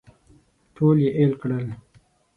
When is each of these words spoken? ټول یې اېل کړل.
ټول 0.75 0.95
یې 1.03 1.11
اېل 1.17 1.31
کړل. 1.41 1.65